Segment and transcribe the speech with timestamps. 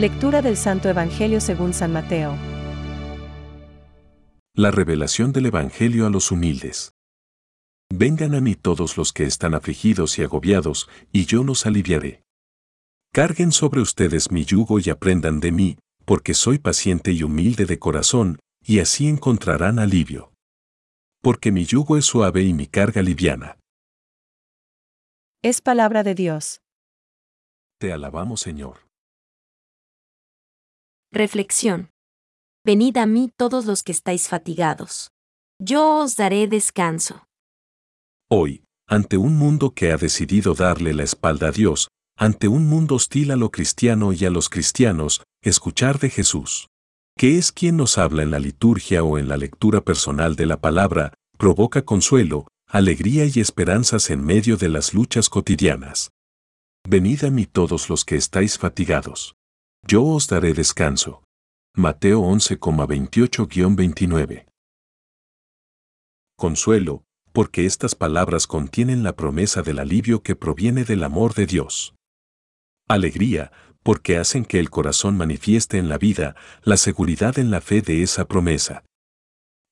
[0.00, 2.34] Lectura del Santo Evangelio según San Mateo.
[4.54, 6.92] La revelación del Evangelio a los humildes.
[7.92, 12.22] Vengan a mí todos los que están afligidos y agobiados, y yo los aliviaré.
[13.12, 15.76] Carguen sobre ustedes mi yugo y aprendan de mí,
[16.06, 20.32] porque soy paciente y humilde de corazón, y así encontrarán alivio.
[21.20, 23.58] Porque mi yugo es suave y mi carga liviana.
[25.42, 26.62] Es palabra de Dios.
[27.78, 28.89] Te alabamos, Señor.
[31.12, 31.90] Reflexión.
[32.64, 35.10] Venid a mí todos los que estáis fatigados.
[35.58, 37.24] Yo os daré descanso.
[38.30, 42.94] Hoy, ante un mundo que ha decidido darle la espalda a Dios, ante un mundo
[42.94, 46.68] hostil a lo cristiano y a los cristianos, escuchar de Jesús,
[47.18, 50.60] que es quien nos habla en la liturgia o en la lectura personal de la
[50.60, 56.10] palabra, provoca consuelo, alegría y esperanzas en medio de las luchas cotidianas.
[56.88, 59.34] Venid a mí todos los que estáis fatigados.
[59.86, 61.24] Yo os daré descanso.
[61.74, 64.46] Mateo 11,28-29.
[66.36, 71.94] Consuelo, porque estas palabras contienen la promesa del alivio que proviene del amor de Dios.
[72.88, 77.82] Alegría, porque hacen que el corazón manifieste en la vida la seguridad en la fe
[77.82, 78.84] de esa promesa.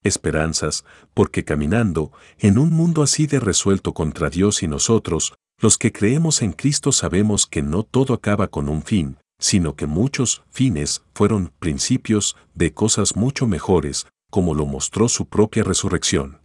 [0.02, 5.92] Esperanzas, porque caminando, en un mundo así de resuelto contra Dios y nosotros, los que
[5.92, 11.02] creemos en Cristo sabemos que no todo acaba con un fin, sino que muchos fines
[11.14, 16.40] fueron principios de cosas mucho mejores, como lo mostró su propia resurrección.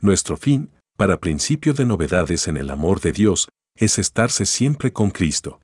[0.00, 5.10] Nuestro fin, para principio de novedades en el amor de Dios, es estarse siempre con
[5.10, 5.60] Cristo.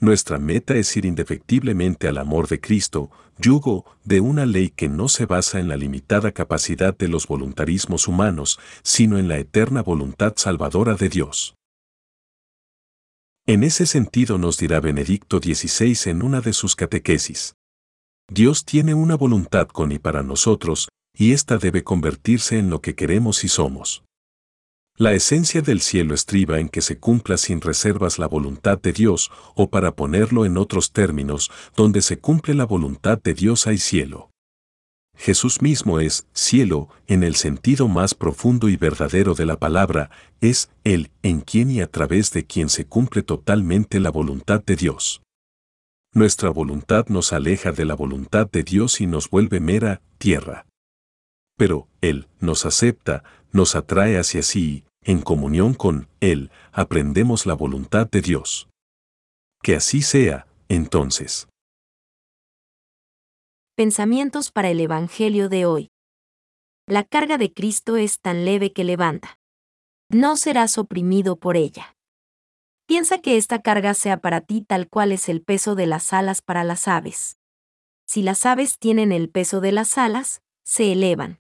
[0.00, 5.08] Nuestra meta es ir indefectiblemente al amor de Cristo, yugo de una ley que no
[5.08, 10.34] se basa en la limitada capacidad de los voluntarismos humanos, sino en la eterna voluntad
[10.36, 11.57] salvadora de Dios.
[13.48, 17.54] En ese sentido nos dirá Benedicto XVI en una de sus catequesis.
[18.30, 22.94] Dios tiene una voluntad con y para nosotros, y ésta debe convertirse en lo que
[22.94, 24.04] queremos y somos.
[24.98, 29.30] La esencia del cielo estriba en que se cumpla sin reservas la voluntad de Dios,
[29.54, 34.28] o para ponerlo en otros términos, donde se cumple la voluntad de Dios hay cielo.
[35.18, 40.70] Jesús mismo es cielo en el sentido más profundo y verdadero de la palabra, es
[40.84, 45.20] el en quien y a través de quien se cumple totalmente la voluntad de Dios.
[46.14, 50.66] Nuestra voluntad nos aleja de la voluntad de Dios y nos vuelve mera tierra.
[51.56, 58.08] Pero Él nos acepta, nos atrae hacia sí, en comunión con Él, aprendemos la voluntad
[58.08, 58.68] de Dios.
[59.62, 61.48] Que así sea, entonces.
[63.78, 65.92] Pensamientos para el Evangelio de hoy.
[66.88, 69.38] La carga de Cristo es tan leve que levanta.
[70.08, 71.96] No serás oprimido por ella.
[72.86, 76.42] Piensa que esta carga sea para ti tal cual es el peso de las alas
[76.42, 77.38] para las aves.
[78.04, 81.38] Si las aves tienen el peso de las alas, se elevan.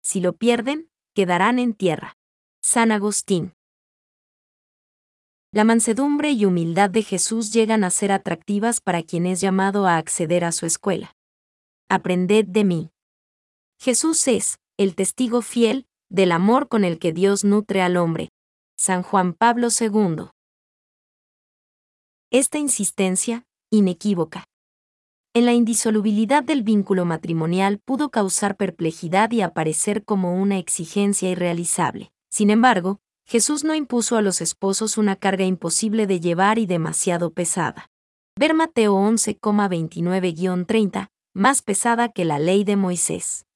[0.00, 2.16] Si lo pierden, quedarán en tierra.
[2.62, 3.52] San Agustín.
[5.52, 9.98] La mansedumbre y humildad de Jesús llegan a ser atractivas para quien es llamado a
[9.98, 11.14] acceder a su escuela
[11.88, 12.90] aprended de mí.
[13.80, 18.30] Jesús es, el testigo fiel, del amor con el que Dios nutre al hombre.
[18.76, 20.30] San Juan Pablo II.
[22.30, 24.44] Esta insistencia, inequívoca,
[25.34, 32.10] en la indisolubilidad del vínculo matrimonial pudo causar perplejidad y aparecer como una exigencia irrealizable.
[32.28, 37.30] Sin embargo, Jesús no impuso a los esposos una carga imposible de llevar y demasiado
[37.30, 37.88] pesada.
[38.36, 43.46] Ver Mateo 11,29-30, más pesada que la ley de Moisés.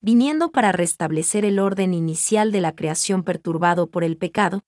[0.00, 4.64] Viniendo para restablecer el orden inicial de la creación perturbado por el pecado,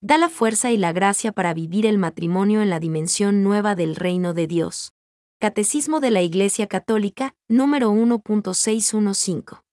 [0.00, 3.96] da la fuerza y la gracia para vivir el matrimonio en la dimensión nueva del
[3.96, 4.92] reino de Dios.
[5.40, 9.67] Catecismo de la Iglesia Católica, número 1.615.